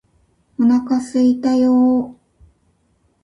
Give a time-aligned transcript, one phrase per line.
[0.57, 2.15] お腹すいたよーー